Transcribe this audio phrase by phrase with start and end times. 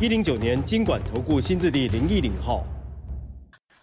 [0.00, 2.64] 一零九年金管投顾新字第零一零号。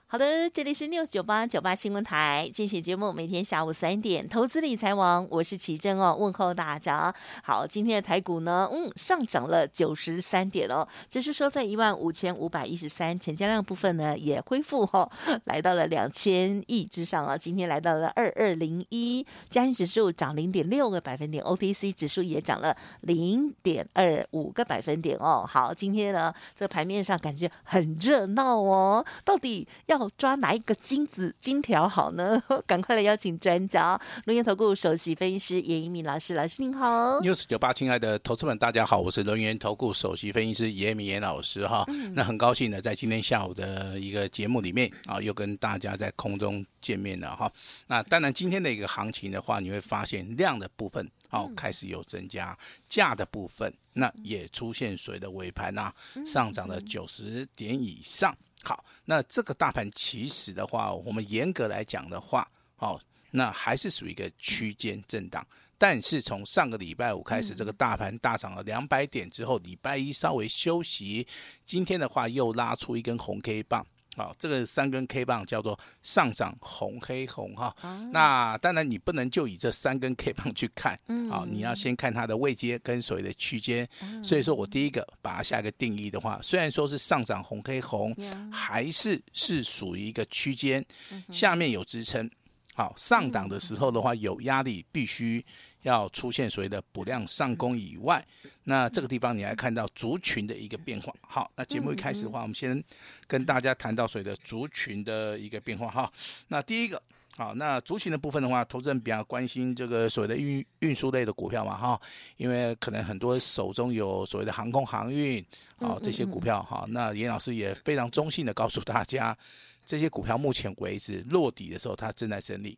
[0.09, 7.13] 好的，这里是六九八九八新闻台，进行节目，每天下午三点，投资理财王，我是琦蓁哦，问候大家。
[7.43, 15.11] 好，今天的台股呢，嗯，上涨了九十三点哦，指数收在一万五千五百一十三，成交量部分呢也恢复哦，
[15.43, 25.43] 来到了两千亿之上啊，今天来到了二二零一，加权指数涨零点六个百分点，OTC 指数也涨了零点二五个百分点哦。
[25.45, 29.96] 好，今天呢，这盘面上感觉很热闹哦，到底要。
[29.97, 32.41] 要抓哪一个金子金条好呢？
[32.67, 37.19] 赶快来邀请专家，龙源投顾首席分析师严一民老师，老师您好。
[37.21, 41.83] News 九八，亲爱的投资们，大家好，我是龙源投顾首席分析师严一民严老师哈。
[41.87, 47.51] 嗯、那很高兴呢，在今天下午的一个节目里面啊，又跟大家在空中见面了哈。
[47.87, 52.55] 那当然，今天的一个行情的话，你会发现量的部分哦开始有增加，
[52.87, 55.91] 价的部分那也出现水的尾盘呐，
[56.25, 58.35] 上涨了九十点以上。
[58.67, 62.45] 好，那这个大盘其实的话，我们严格来讲的话，
[62.79, 62.99] 哦，
[63.31, 65.47] 那还是属于一个区间震荡。
[65.77, 71.25] 但是从上个礼拜五开始，这个大盘大涨了两百点之后，礼拜一稍微休息，
[71.63, 73.87] 今天的话又拉出一根红 K 棒。
[74.17, 77.73] 好，这个三根 K 棒叫做上涨红黑红哈。
[78.11, 80.99] 那当然你不能就以这三根 K 棒去看，
[81.29, 83.87] 好，你要先看它的位阶跟所谓的区间。
[84.23, 88.15] 所以说我第一个把它下一个定义的话，虽然说是上涨红黑红，
[88.51, 90.83] 还是是属于一个区间，
[91.29, 92.27] 下面有支撑。
[92.73, 95.45] 好，上档的时候的话有压力，必须
[95.87, 98.23] 要出现所谓的补量上攻以外。
[98.65, 101.13] 那这个地方你还看到族群的一个变化。
[101.21, 102.83] 好，那节目一开始的话，我们先
[103.25, 106.11] 跟大家谈到所谓的族群的一个变化哈。
[106.49, 107.01] 那第一个，
[107.37, 111.99] 好，那族群的部分的话，投资人比较关心这个所谓的运运输类的股票嘛哈，
[112.35, 115.43] 因为可能很多手中有所谓的航空航运
[115.79, 116.85] 啊这些股票哈。
[116.89, 119.37] 那严老师也非常中性的告诉大家，
[119.85, 122.77] 这些股票目前为止落底的时候，它正在整理。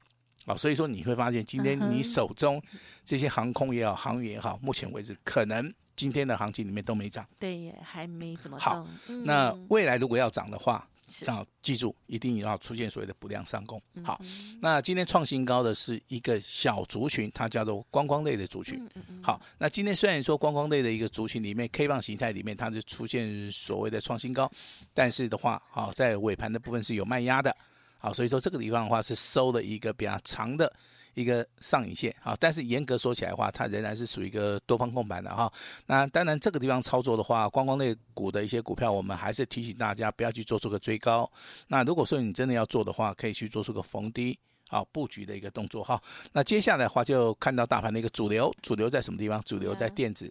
[0.50, 2.60] 啊，所以说你会发现，今天你手中
[3.06, 7.24] 这些航空也好，航运也好，目前为止可能今天的行情里面都没涨。
[7.38, 8.66] 对，还没怎么动。
[8.66, 8.88] 好，
[9.26, 10.90] 那未来如果要涨的话，
[11.28, 13.80] 要记住，一定要出现所谓的不量上攻。
[14.04, 14.20] 好，
[14.60, 18.84] 那今天创新高的是一个小族群，它叫做观光类的族群。
[19.22, 24.52] 好，那今天虽然说观光类的一个族群里面，K 棒形态里面它是出现所谓的创新高，
[24.96, 27.56] 但是的话，好，在尾盘的部分是有卖压的。
[28.00, 30.72] 好，所以说这个地方的话是收了一个比较长的
[31.16, 35.52] 一个上影线，好，但是严格说起来的话，它仍然是属于一个多方控盘的哈。
[35.88, 41.30] 那当然这个地方操作的话，观光类股的一些股票，我们还是提醒大家不要去做出个追高。
[41.68, 44.40] 那如果说你真的要做的话，可以去做出个逢低
[44.70, 46.02] 好布局的一个动作哈。
[46.32, 49.42] 那接下来的话就看到大盘的一个主流，主流在什么地方？
[49.44, 50.30] 主流在电子，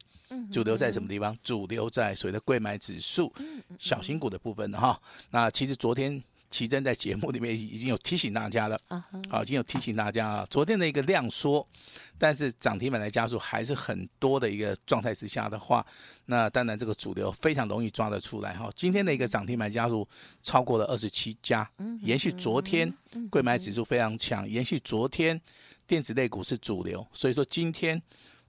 [0.51, 1.37] 主流在什么地方？
[1.43, 3.31] 主流在所谓的贵买指数，
[3.79, 4.99] 小型股的部分的哈。
[5.31, 6.23] 那其实昨天。
[6.51, 8.79] 琦蓁在节目里面已经有提醒大家了，
[9.29, 10.47] 好，已经有提醒大家啊。
[10.51, 11.67] 昨天的一个量缩，
[12.17, 15.87] 但是涨停板的家数还是很多的一个状态之下的话，
[16.27, 18.71] 那当然这个主流非常容易抓得出来哈。
[18.75, 20.09] 今天的一个涨停板家数
[20.43, 21.71] 超过了二十七家，
[22.01, 22.93] 延续昨天
[23.31, 25.41] 贵买指数非常强，延续昨天
[25.87, 28.01] 电子类股是主流，所以说今天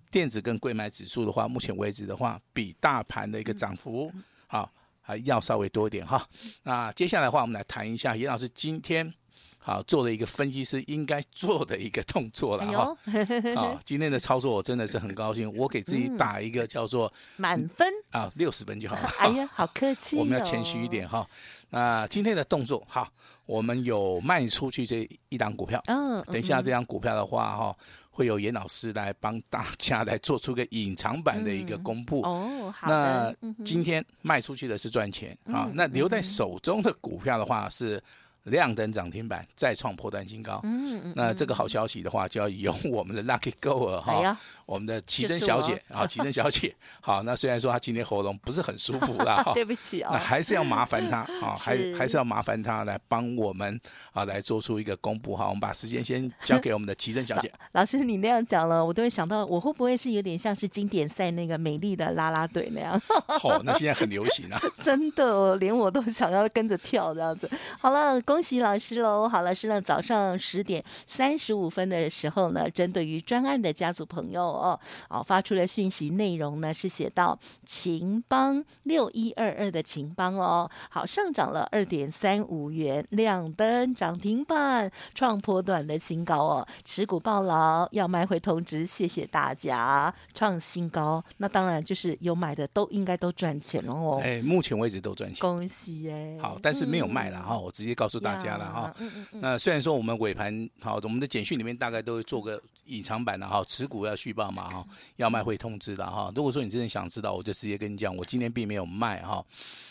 [0.10, 4.12] 电子跟贵买指数的话，目前为止的话，比大盘的一个涨幅
[4.48, 4.72] 好。
[5.10, 6.24] 还要稍微多一点哈，
[6.62, 9.12] 那接下来的话，我们来谈一下严老师今天
[9.58, 12.96] 好做的一个分析师应该做的一个动作了哈。
[13.58, 19.10] 好，今天的操作我真的是很高兴，我给自己打一个叫做满分啊，六十分就好了。
[19.18, 21.28] 哎呀， 好客气，我们要谦虚一点哈。
[21.72, 23.12] 那今天的动作好，
[23.50, 27.76] 我们有卖出去这一档股票，嗯，等一下这张股票的话哈。
[28.12, 32.22] 会有严老师来帮大家来做出个隐藏版的一个公布。
[32.24, 32.90] 哦，好。
[32.90, 38.02] 那今天卖出去的是赚钱啊，那留在手中的股票的话是
[38.50, 40.60] 亮灯涨停板，再创破断新高。
[40.64, 41.14] 嗯嗯。
[41.16, 46.76] 那这个好消息的话，就要由我们的 Lucky Girl 哈，我们的奇珍小姐 啊，奇珍小姐。
[47.02, 53.80] 好，那虽然说她今天喉咙不是很舒服啦，哈， 对不起啊，那还是要麻烦她 啊，还还是要麻烦她来帮我们
[54.12, 55.46] 啊，来做出一个公布哈。
[55.48, 57.52] 我们把时间先交给我们的奇珍小姐。
[57.72, 63.00] 老师，你那样讲了，我都会想到，我会不会是有点像是经典赛那个美丽的啦啦队那样？
[63.28, 67.50] 好，那现在很流行啊，真的，连我都想要跟着跳这样子。
[67.80, 69.28] 好了，恭喜老师喽！
[69.28, 94.20] 好，老师呢，早上十点三十五分的时候呢，针对于专案的家族朋友哦，哦发出了讯息，内容呢是写到秦邦六一二二的秦邦哦，好上涨了二点三五元，亮灯涨停板，创波段的新高哦，持股抱牢，要卖回通知，谢谢大家，创新高，那当然就是有买的都应该都赚钱了哦。
[94.24, 96.38] 哎，目前为止都赚钱，恭喜哎！
[96.42, 98.96] 好，但是没有卖了哈，嗯、我直接告诉大家了哈。
[99.34, 104.86] 那虽然说我们尾盘好，我们的简讯里面大概都会做个隐藏版的哈，持股要续报嘛哈，
[105.16, 106.32] 要卖会通知的哈。
[106.36, 109.46] 如果说你真的想知道，我就直接跟你讲，我今天并没有卖哈。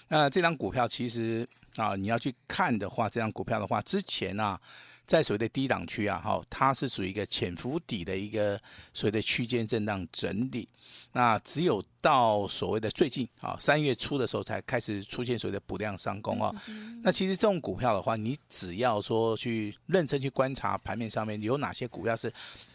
[0.09, 4.61] 那这张股票其实啊，你要去看的话，这张股票的话，之前啊。
[5.09, 8.61] 在所谓的低档区啊，哈，它是属于一个潜伏底的一个
[8.93, 10.69] 所谓的区间震荡整理。
[11.13, 16.55] 那只有到所谓的最近啊，三月初的时候才开始出现所谓的补量上攻啊。
[17.03, 22.31] 那其实这种股票的话，你只要说去认真去观察盘面上面有哪些股票是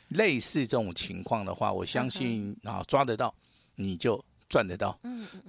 [0.09, 3.31] 类似这种情况的话，我相信啊，抓得到
[3.75, 4.99] 你就赚得到，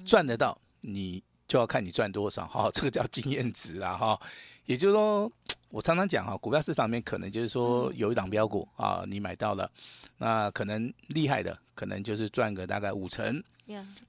[0.04, 4.20] 赚得到你就要看你赚多少哈，这个叫经验值啊哈，
[4.66, 5.32] 也就是说。
[5.74, 9.68] 我常常讲哈，股票市场里面可能就是说有一档标股啊，你买到了，
[10.18, 13.42] 那可能厉害的可能就是赚个大概五成，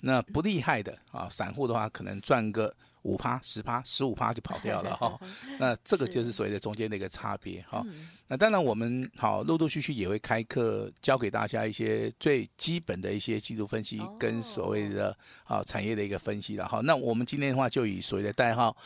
[0.01, 2.71] 那不厉害的啊，散户的话可能赚个
[3.01, 5.19] 五趴、十趴、十五趴就跑掉了哈。
[5.57, 7.83] 那这个就是所谓的中间的一个差别哈。
[8.27, 16.79] 那当然我们好陆陆续续也会开课教给大家一些最基本的一些技术分析跟所谓的啊产业的一个分析了哈。
[16.81, 18.77] 那我们今天的话就以所谓的代号。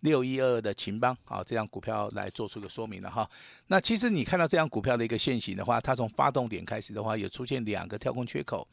[0.00, 3.28] 六一二二的秦邦，好，这样股票来做出个说明了哈。
[3.68, 8.66] 那其实你看到这样股票的一个线型的话，它从发动点开始的话，有出现两个跳空缺口。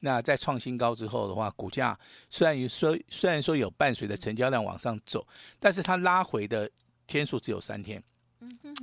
[0.00, 1.98] 那在创新高之后的话，股价
[2.30, 5.26] 虽然有说虽然说有伴随着成交量往上走，
[5.58, 6.70] 但是它拉回的
[7.06, 8.02] 天数只有三天。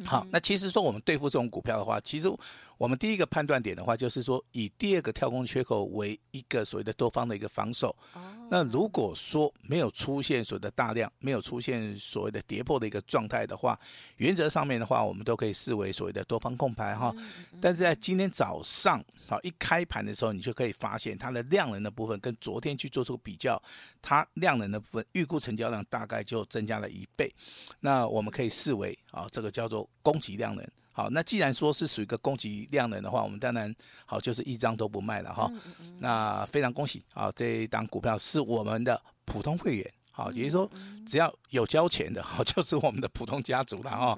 [0.04, 2.30] 好，那其实说我们对付这种股票的话，其实。
[2.78, 7.96] 我们第一个判断点的话，就是说以第二个跳空缺口为一个所谓的多方的一个防守。
[8.50, 13.80] 那如果说没有出现所谓的大量，没有出现所谓的跌破的一个状态的话，
[14.18, 17.14] 原则上面的话，我们都可以视为所谓的多方控盘哈。
[17.62, 23.62] 但是在今天早上好一开盘的时候，你就可以发现它的量能的部分跟昨天去做出比较，
[24.02, 27.34] 它量能的部分预估成交量大概就增加了一倍。
[27.80, 30.68] 那我们可以视为啊，这个叫做供给量能。
[30.98, 33.76] 好，那既然说是属于一个供给量能的话，我们当然
[34.06, 35.52] 好就是一张都不卖了哈。
[36.00, 40.72] 那非常恭喜啊，这一档股票是我们的普通会员，好，也就是说
[41.06, 44.18] 只要有交钱的，好 就是我们的普通家族了哈。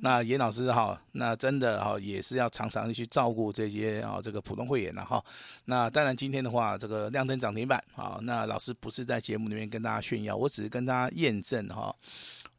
[0.00, 5.24] 那严老师哈，那真的哈也是要常常去照顾这些啊这个普通会员了哈。
[5.64, 11.92] 那当然今天的话，这个亮灯涨停板啊，那老师不是在节目里面跟大家炫耀，我只是跟大家验证哈。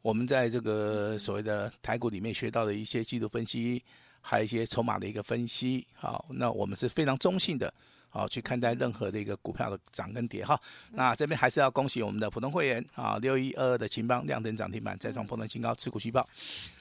[0.02, 3.82] 我们在这个所谓的台股里面学到的一些技术分析，
[4.20, 7.72] 还有一些筹码的一个分析，好，那我们是非常中性的，
[8.08, 10.58] 好去看待任何的一个股票的涨跟跌哈。
[10.92, 16.26] 那这边还是要恭喜我们的普通会员啊，六一二二的勤邦亮灯涨停板，再创破断新高，持股续报。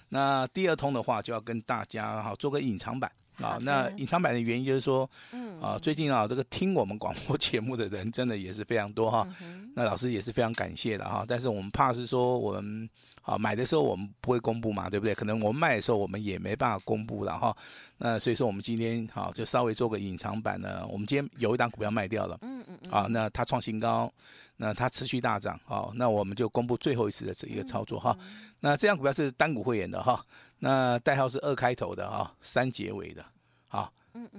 [0.09, 3.11] 那第二通的话，就要跟大家哈做个隐藏版。
[3.41, 9.27] 啊，那隐藏版的原因就是说，嗯啊，最近啊，这个听我们广播 节目的人真的也是非常多哈。
[9.75, 11.23] 那老师也是非常感谢的哈。
[11.27, 12.89] 但是我们怕是说，我们
[13.21, 15.15] 啊买的时候我们不会公布嘛，对不对？
[15.15, 17.55] 可能我们卖的时候我们也没办法公布了哈。
[17.97, 20.85] 那所以说我们今天好就稍微做个隐藏版呢。
[20.87, 24.11] 我们今天有一档股票卖掉了，嗯嗯啊，那它创新高，
[24.57, 28.17] 那它持续大涨，好，那我们就公布最后一次的这一个操作哈。
[28.59, 30.25] 那这张股票是单股会员的哈。
[30.59, 33.25] 那代号是二开头的啊，三结尾的，
[33.67, 33.91] 好，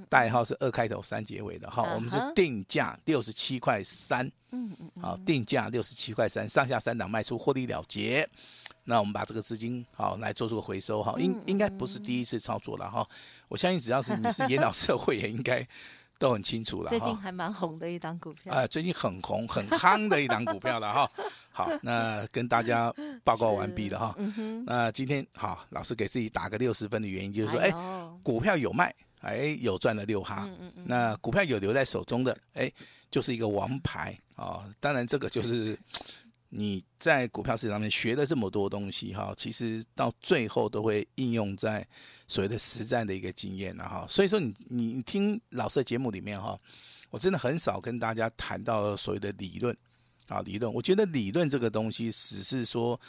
[0.09, 8.29] 代号是二开头三结尾的，好，我们是定价六十七块三，嗯嗯，好，定价六十七块三，上下三档卖出获利了结，
[8.85, 11.03] 那我们把这个资金好来做出个回收。
[11.03, 13.09] 哈，应应该不是第一次操作了哈，
[13.49, 15.67] 我相信只要是你是严老师的会员，应该。
[16.21, 21.11] 都很清楚了，最近还蛮红的一档股票啊，最近很红很夯的一档股票了哈。
[21.51, 22.93] 好，那跟大家
[23.25, 24.15] 报告完毕了哈。
[24.67, 27.73] 那今天好，老师给自己打个六十分的原因就是说，哎，
[28.23, 30.47] 股票有卖，哎，有赚了六哈。
[30.85, 32.71] 那股票有留在手中的，哎，
[33.11, 34.63] 就是一个王牌啊。
[34.79, 35.75] 当然这个就是
[36.53, 41.87] 你在股票市场上面学了这么多东西哈，其实到最后都会应用在
[42.27, 44.05] 所谓的实战的一个经验了哈。
[44.09, 46.59] 所以说你你听老师的节目里面哈，
[47.11, 49.77] 我真的很少跟大家谈到所谓的理论
[50.27, 50.73] 啊理论。
[50.75, 53.01] 我觉得理论这个东西只是说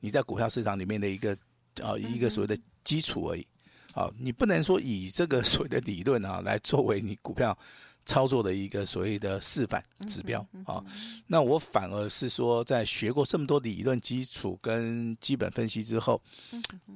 [0.00, 1.36] 你在股票市场里面的一个
[1.82, 3.46] 啊一个所谓的基础而已。
[3.92, 7.56] 啊，你不能说以这个所谓的理论啊来作为你股票。
[8.06, 10.82] 操作的一个所谓的示范指标啊，
[11.26, 16.22] 那我反而是说，在学过这么多理论基础跟基本分析之后，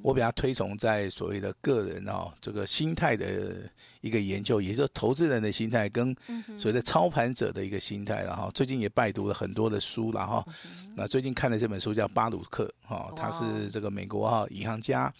[0.02, 3.68] 我比较推崇在所谓的个人啊这个心态的
[4.00, 6.14] 一个研究，也就是投资人的心态跟
[6.56, 10.46] 所谓的操盘者的一个心态，然后最近也拜读了很多的书，然后
[10.94, 15.12] 那最近看的这本书叫巴鲁克哈，他是这个美国哈银行家，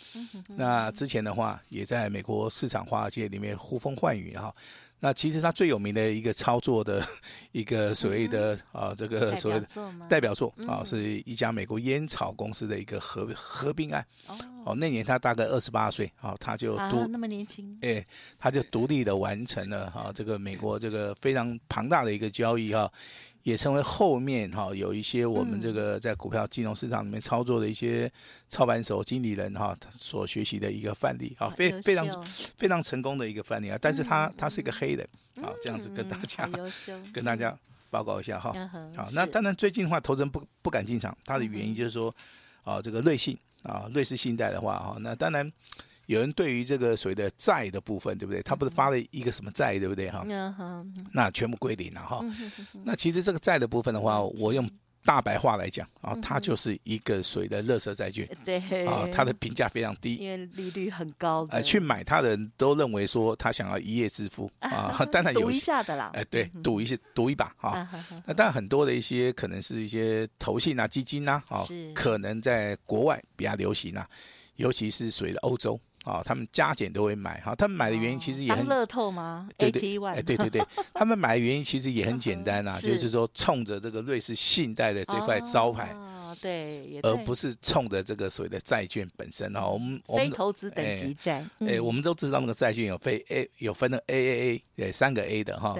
[0.54, 4.54] 那之前的话也在美国市场华尔街里面呼风唤雨哈。
[5.00, 7.02] 那其实他最有名的一个操作的
[7.52, 9.66] 一个所谓的啊，这个所谓的
[10.08, 14.04] 代表作啊，是一家美国烟草公司的一个合合并案。
[14.64, 18.06] 哦，那年他大概二十八岁，啊，他就独那么年轻，哎，
[18.38, 22.90] 他就独立的完成了哈这个美国这个非常庞大的一个交易哈。
[23.42, 28.10] 也成为后面哈有一些我们这个在股票金融市场里面操作的一些
[28.48, 32.06] 操盘手、经理人哈所学习的一个范例啊，非非常
[32.56, 33.78] 非常成功的一个范例啊。
[33.80, 35.08] 但是他他是一个黑人
[35.42, 36.48] 啊，这样子跟大家
[37.12, 37.56] 跟大家
[37.88, 38.52] 报告一下哈。
[38.94, 42.14] 好，那当然最近的话，投资人不不敢进场，他的原因就是说
[42.62, 45.50] 啊，这个瑞信啊，瑞士信贷的话哈，那当然。
[46.10, 48.42] 有人对于这个所谓的债的部分，对不对？
[48.42, 50.10] 他不是发了一个什么债，对不对？
[50.10, 50.26] 哈，
[51.12, 52.20] 那全部归零了哈。
[52.84, 54.68] 那其实这个债的部分的话，我用
[55.04, 58.28] 大白话来讲啊，它就是一个所谓的垃圾债券。
[58.44, 61.46] 对啊，它的评价非常低，因为利率很高。
[61.52, 66.10] 哎，去买它的人都认为说他想要一夜致富啊， 当然有赌一下的啦。
[66.14, 67.88] 哎，对，赌一些，赌一把哈。
[68.26, 71.62] 那当然很多的一些可能是一些投信啊、基金啊，啊，
[71.94, 74.04] 可能在国外比较流行啊，
[74.56, 75.80] 尤其是水的欧洲。
[76.04, 79.48] 啊、哦，他们加减都会买哈，他们买的原因其实也很乐透吗？
[79.58, 80.62] 对 对，哎对对对，
[80.94, 85.94] 他们买的原因其实也很简单呐、 啊，就是说冲着这个瑞士信贷的这块招牌。
[86.30, 95.76] 哦对，而不是冲着这个所谓的债券本身哈，我们我们非投资等级债，哎、我们都知道那个债券有非 A 有分的 AAA，对，三个 A 的哈，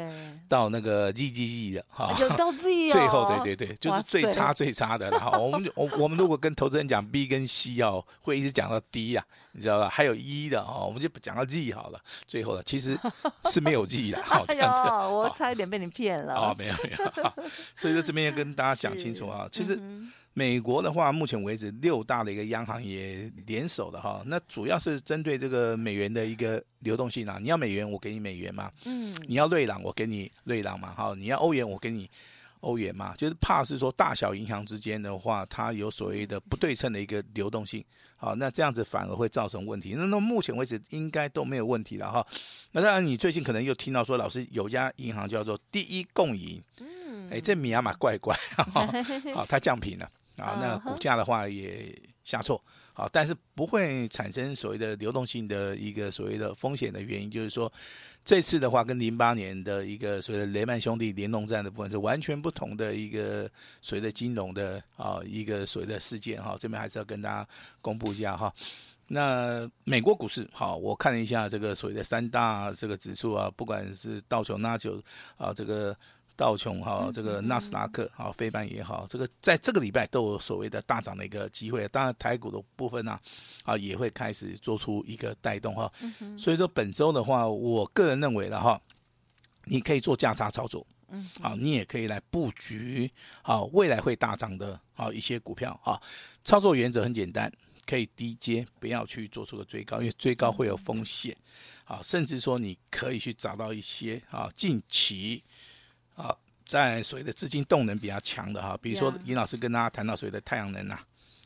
[0.49, 9.89] 到那个 GGG 的哈，有到 G 最后对对对，就是最差最差的哈，我们我我们如果跟投资人讲 B 跟 C 哦，会一直讲到 D 呀、啊，你知道吧？
[9.89, 12.99] 还有 E 的哦，我们就讲到 G 好了，最后的其实
[13.45, 14.81] 是没有 G 的， 好这样子，
[15.13, 19.79] 我差一点被你骗了，哦，没有没有，所以说这边要跟大家讲清楚啊，其实。
[20.33, 27.39] 美国的话，目前为止六大的一个央行也联手的哈，那主要是针对这个美元的一个流动性啊。
[27.41, 28.71] 你要美元，我给你美元嘛。
[28.85, 29.15] 嗯。
[29.27, 30.91] 你要瑞郎，我给你瑞郎嘛。
[30.93, 32.09] 哈，你要欧元，我给你
[32.61, 33.13] 欧元嘛。
[33.17, 37.85] 就是怕是说大小银行之间的话，它有所谓的不对称的一个流动性。
[38.17, 39.95] 好，那这样子反而会造成问题。
[39.97, 42.25] 那那目前为止应该都没有问题了哈。
[42.71, 46.63] 那当然，你最近可能又听到说，老师有家银行叫做第一共银。
[46.79, 47.29] 嗯。
[47.31, 48.37] 哎，这米亚马怪怪，
[49.35, 50.09] 好，它降频了。
[50.37, 51.93] 啊，那股价的话也
[52.25, 57.71] 下挫，好，但是不会产生所谓的流动性的一个所谓的风险的原因，就是说
[58.25, 63.51] 这次的话跟零八年的一个所谓的雷曼兄弟联动战的部分是完全不同的一个
[63.83, 67.47] 所谓的金融的啊一个所谓的事件哈，这边还是要跟大家
[67.81, 68.53] 公布一下哈。
[69.09, 75.03] 那美国股市好，我看了一下这个所谓的三大这个指数啊，不管是道琼纳九
[75.37, 75.97] 啊这个。
[76.41, 81.87] 道琼哈，这个纳斯达克哈，费半也好，这个在这个礼拜都有所谓的大涨的一个机会。
[81.89, 83.21] 当然，台股的部分呢，
[83.63, 85.93] 啊，也会开始做出一个带动哈。
[86.39, 88.81] 所以说本周的话，我个人认为的哈，
[89.67, 96.01] 你可以做价差操作，嗯，好，你也可以来布局好未来会大涨的啊一些股票啊。
[96.43, 97.53] 操作原则很简单，
[97.85, 101.37] 可以低接，不要去做出个追高，因为追高会有风险。
[101.85, 105.43] 啊，甚至说你可以去找到一些啊近期。
[106.15, 110.99] 啊，在所谓的资金动能比较强的哈，比如说尹老师跟大家谈到所谓的太阳能呐，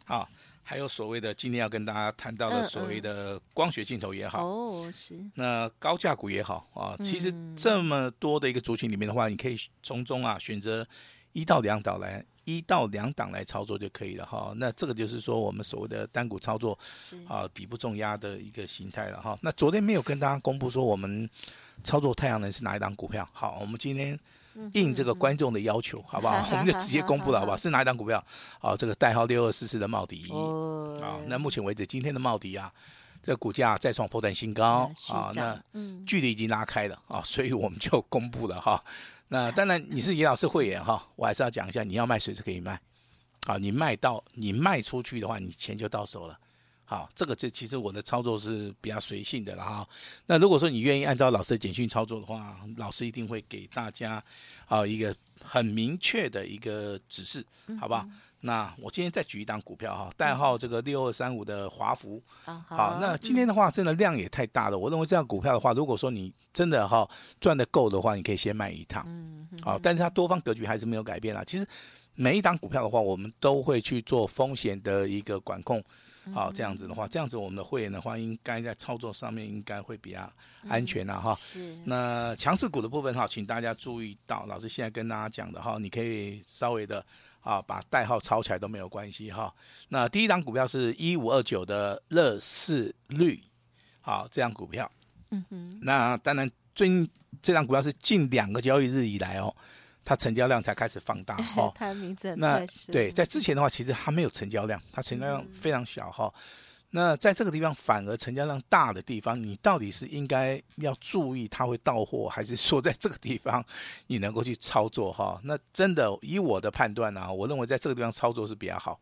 [0.05, 0.29] 啊，
[0.63, 10.87] 还有所谓的今天要跟大家谈到的所谓的光学镜头也好，哦是，那高价股也好啊，其实这么多的一个族群里面的话，你可以从中啊选择
[11.33, 14.53] 一到两档来一到两档来操作就可以了哈。
[14.57, 16.79] 那这个就是说我们所谓的单股操作
[17.27, 19.39] 啊，底部重压的一个形态了哈。
[19.41, 21.29] 那昨天没有跟大家公布说我们
[21.83, 24.19] 操作太阳能是哪一档股票，好，我们今天。
[24.73, 26.47] 应这个观众的要求， 好不好？
[26.53, 27.57] 我们就直接公布了，好不好？
[27.57, 28.25] 是哪一档股票？
[28.61, 30.31] 好，这个代号六二四四的茂迪。
[31.03, 32.73] 啊，那目前为止，今天的茂迪啊，
[33.23, 35.59] 这股价再创波段新高啊，那
[36.07, 38.83] 距离已经拉开了啊， 所以我们就公布了哈。
[39.29, 42.81] 那当然，你是严老师会员哈，我还是要讲一下，你要卖随时可以卖
[43.47, 46.39] 好，你卖到你卖出去的话，你钱就到手了。
[46.85, 49.89] 好，这个这其实我的操作是比较随性的了哈。
[50.27, 54.23] 那如果说你愿意按照老师的简讯操作的话，老师一定会给大家
[54.67, 57.45] 啊一个很明确的一个指示，
[57.81, 58.03] 好不好？
[58.05, 62.23] 嗯那我今天再举一档股票哈，代号这个六二三五的华孚。
[62.45, 64.79] 好，那今天的话，真的量也太大了。
[64.79, 67.09] 我认为这样股票的话，如果说你真的哈
[67.41, 69.03] 赚的够的话，你可以先卖一趟。
[69.09, 71.43] 嗯好，但是它多方格局还是没有改变啦。
[71.47, 71.67] 其实
[72.17, 75.83] 每一档股票的话，我们都会去做风险的一个管控。
[76.33, 80.33] 好，这样子的话，这样子我们的会员的话，应该在操作上面应该会比较
[80.69, 81.35] 安全了哈。
[81.35, 81.77] 是。
[81.85, 87.05] 那强势股的部分哈，请大家注意到，老师现在跟大家讲的哈，你可以稍微的。
[87.45, 89.55] 啊，把代号抄起来都没有关系哈。
[89.91, 93.39] 那第一档股票是一五二九的乐视绿，
[94.01, 94.91] 好，这档股票。
[95.29, 95.79] 嗯哼。
[95.83, 97.07] 那当然，最近
[97.43, 99.55] 这档股票是近两个交易日以来哦，
[100.05, 101.73] 它成交量才开始放大 哈。
[101.75, 106.33] 它的名字那对，在之前的话，其实它没有成交量，它成交量非常小哈。
[106.37, 106.41] 嗯
[106.97, 113.65] 那在这个地方反而成交量大的地方，你到底是应该要注意它会到货，还是说在这个地方
[114.07, 115.41] 你能够去操作哈？
[115.43, 119.01] 那真的以我的判断呢、啊，我认为在这个地方操作是比较好。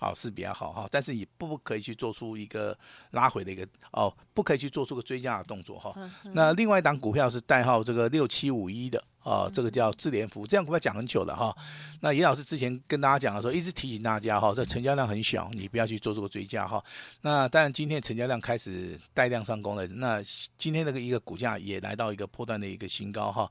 [0.00, 2.76] 好是比较好哈，但是也不可以去做出一个
[3.10, 5.92] 拉回的一个哦，不可以去做出个追加的动作哈。
[6.34, 11.54] 那另外一档股票是代号这个六七五一的哦，这个叫智联服务，这样股票讲很久了哈。
[12.00, 16.82] 那严老师之前跟大家讲的时候，一直提醒大家哈，这成交量很小，你不要去做这个追加哈。
[17.20, 20.22] 那当然今天成交量开始带量上攻了，那
[20.56, 23.50] 今天这个一个股价也来到一个破断的一个新高哈。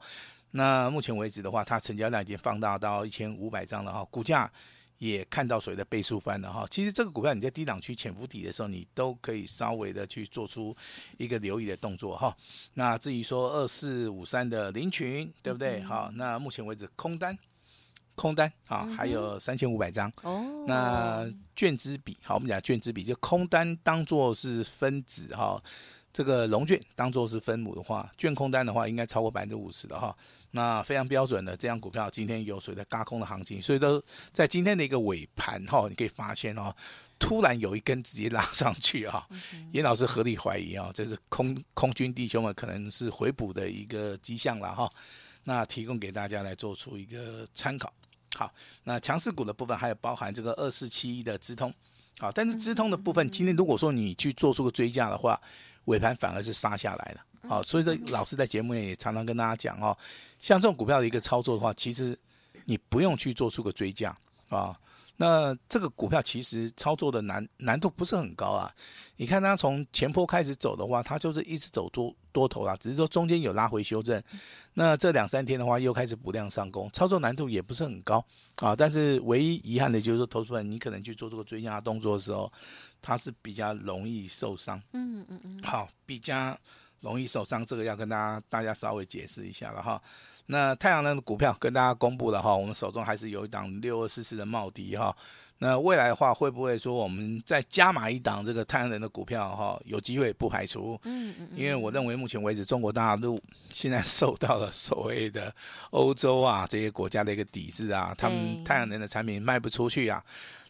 [0.52, 4.52] 那目前为止的话，它成交量已经放大到一千五百张了哈，股价。
[5.00, 10.76] 也看到所谓的倍数翻了哈，其实这个股票你在低档区潜伏底的时候，你都可以稍微的去做出
[11.18, 12.36] 一个留意的动作哈。
[12.74, 15.82] 那至于说二四五三的凌群，对不对？
[15.82, 17.38] 好，那目前为止空单，
[18.16, 20.12] 空单啊，还有三千五百张。
[20.24, 20.66] 哦。
[20.68, 25.62] 那券资比，好，我们讲券资比，就空单当做是分子哈，
[26.12, 30.16] 这个龙卷当做是分母的话，券空单的话应该超过百分之五十的哈。
[30.52, 36.74] 那非常标准的这样股票，今天有所谓的轧空的行情，所以都在今天的一个尾盘哈，你可以发现哦，
[37.20, 39.28] 突然有一根直接拉上去哈，
[39.74, 44.92] 严老师合理怀疑啊，这是空空军弟兄们可能是回补的一个迹象了哈。
[45.44, 47.94] 那提供给大家来做出一个参考。
[48.36, 48.52] 好，
[48.86, 51.72] 那强势股的部分还有包含这个二四七一的资通，
[52.20, 55.40] 好，但是资通的部分今天如果说你去做出个追加的话，
[55.88, 57.50] 尾盘反而是杀下来了。
[57.50, 59.98] 好，所以说老师在节目也常常跟大家讲哦，
[60.40, 62.18] 像这种股票的一个操作的话，其实
[62.66, 64.16] 你不用去做出个追加
[64.50, 64.78] 啊。
[65.18, 68.72] 那这个股票其实操作的难难度不是很高啊。
[69.18, 74.22] 你看它从前坡开始走的话，它就是一直走多多头啦，只是说中间有拉回修正。
[74.74, 78.24] 那这两三天的话又开始补量上攻，操作难度也不是很高
[78.58, 78.76] 啊。
[78.76, 82.52] 但是唯一遗憾的就是说，投资人你可能去做这个追加动作的时候，
[83.02, 84.82] 它是比较容易受伤。
[84.94, 85.60] 嗯嗯嗯。
[85.64, 86.58] 好，比较。
[87.00, 90.02] 容易受伤，这个要跟大家大家稍微解释一下了哈。
[90.48, 95.16] 那太阳能的股票跟大家公布了哈，我们手中还是有一档六二四四的茂迪哈。
[95.60, 99.80] 那未来的话，会不会说我们再加码一档这个太阳能的股票哈？
[99.86, 101.00] 有机会不排除。
[101.04, 101.50] 嗯嗯。
[101.56, 105.54] 因为我认为目前为止，中国大陆现在受到了所谓的
[105.90, 110.24] 欧洲啊这些国家的一个抵制啊，他们太阳能的产品卖不出去啊。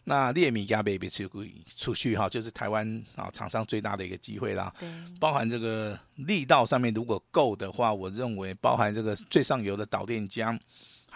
[0.04, 1.28] 那列米加贝贝出
[1.76, 4.72] 出去哈，就是台湾啊厂商最大的一个机会啦。
[4.80, 4.88] 对，
[5.20, 10.58] 包含这个力道上面如果够的话，我认为包含这个最上游的导电浆，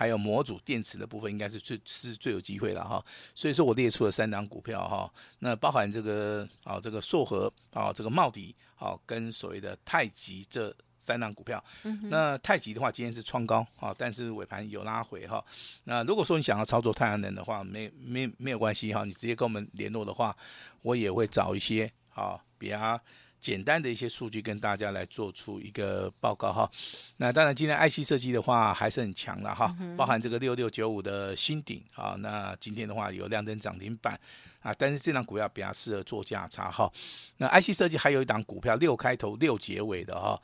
[0.02, 3.04] 还有模组电池的部分，应该是最是最有机会了哈。
[3.34, 10.74] 所以说我列出了三档股票哈，那包含这个啊这个硕和啊这个茂迪啊跟所谓的太极这。
[11.04, 11.60] 三档股票，
[12.08, 15.44] 那太极的话，今天是创高啊，但是尾盘有拉回哈。
[15.82, 20.36] 那如果说你想要操作太阳能的话，没没没有关系哈，你直接跟我们联络的话，
[20.82, 23.00] 我也会找一些啊比较
[23.42, 26.70] 简单的一些数据跟大家来做出一个报告哈。
[27.16, 34.18] 那当然，今天 IC 设计的话还是很强的哈，包含这个六六九五的新顶啊，那今天的话有亮灯涨停板
[34.60, 36.90] 啊，但是这档股票比较适合做价差哈。
[37.38, 40.40] 那 IC 设计还有一档股票六开头六结尾的哈。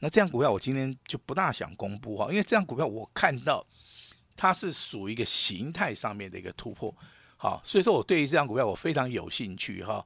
[0.00, 3.66] 那这样股票我今天就不大想公布哈，因为这样股票我看到
[4.36, 6.94] 它是属于一个形态上面的一个突破，
[7.38, 10.04] 好，所以说我对于这样股票我非常有兴趣哈。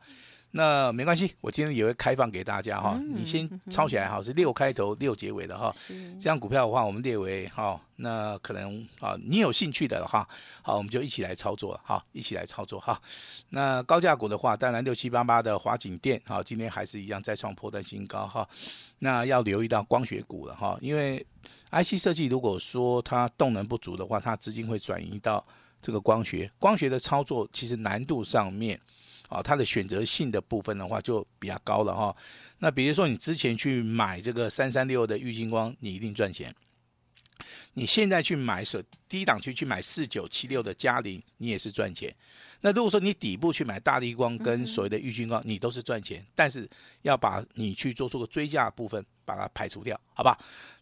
[0.53, 2.99] 那没关系，我今天也会开放给大家哈。
[3.13, 5.71] 你先抄起来哈，是六开头六结尾的哈。
[6.19, 10.27] 这样股票的话，我们列为哈，那可能啊，你有兴趣的哈，
[10.63, 12.99] 好，我们就一起来操作哈，一起来操作哈。
[13.51, 18.49] 那高价股的话，当然六七八八的华景店哈，今天还是一样再创破段新高哈。
[19.01, 21.25] 那要留意到光学股了哈，因为
[21.71, 25.45] IC 设计如果说它动能不足的话，它资金会转移到。
[25.83, 28.81] 这个光学，光学的操作其实难度上面
[29.29, 32.15] 啊，它的选择性的部分的话就比较高了哈。
[32.59, 36.55] 那比如说你之前去买这个三三六的郁金光，你一定赚钱。
[37.75, 42.15] 你现在去买所低档区去买四九七六的嘉陵，你也是赚钱。
[42.63, 46.25] 那如果说你底部去买大力光跟所谓的玉金光，你都是赚钱。
[46.35, 46.69] 但是
[47.03, 50.37] 要把你去做出个追加的部分，把它排除掉，好吧？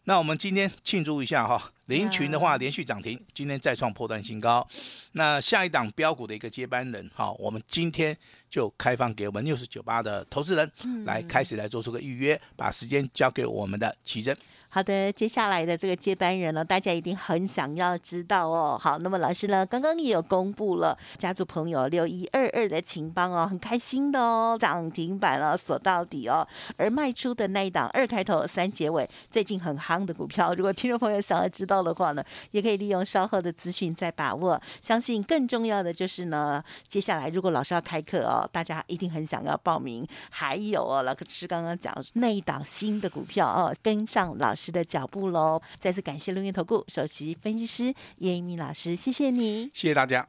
[0.05, 4.65] 那我们今天庆祝一下哈，林群的话连续涨停，今天再创破断新高。
[5.11, 8.15] 那下一档标股的一个接班人，哈，我们今天
[8.49, 10.71] 就开放给我们六十九八的投资人
[11.05, 14.35] 来开始来做出个预约，把时间交给我们的奇珍。
[14.75, 18.77] 好的，接下来的这个接班人呢，大家一定很想要知道哦。
[18.77, 26.45] 好，那么老师呢，刚刚也有公布了家族朋友六一二二的勤邦哦，很开心的哦，涨停板了，锁到底哦。
[26.75, 34.61] 而卖出的那一档二开头三结尾，最近很夯的股票，如果听众朋友想要知道的话呢，也可以利用稍后的资讯再把握。
[34.81, 40.05] 相信更重要的就是呢，接下来如果老师要开课哦，大家一定很想要报名。
[40.29, 44.64] 还有哦，老师刚刚讲那一档新的股票哦，跟上老师。
[44.71, 45.61] 的脚步喽！
[45.79, 50.27] 再次感谢录音投顾首席分析师叶一鸣老师，谢谢你，谢谢大家。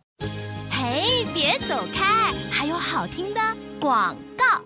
[0.70, 3.40] 嘿，别走开，还有好听的
[3.80, 4.65] 广告。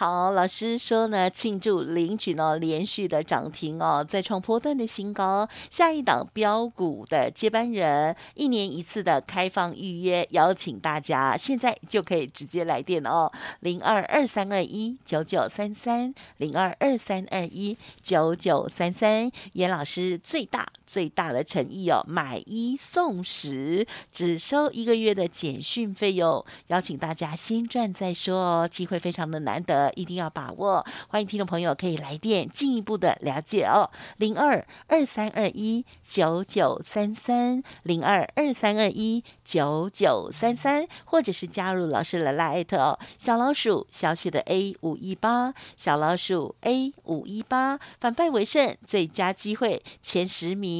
[0.00, 5.46] 好，老师说呢，庆祝领取呢连续的涨停哦，再创波段的新高。
[5.68, 19.30] 下一档标股的接班人，一年一次的开放预约，邀请大家现在就可以直接来电哦，零二二三二一九九三三，零二二三二一九九三三。
[19.52, 29.92] 严老师最大最大的诚意哦，买一送十，只收一个月的简讯费用，邀请大家先赚再说哦，机会非常的难得。
[29.94, 50.79] 一定要把握，欢迎听众朋友可以来电进一步的了解哦，零二二三二一九九三三，零二二三二一九九三三，或者是加入老师的来艾特哦，小老鼠小写的 A 五一八，小老鼠 A 五一八，反败为胜，最佳机会前十名，